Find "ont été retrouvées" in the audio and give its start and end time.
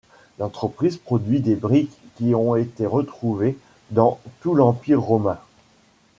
2.33-3.55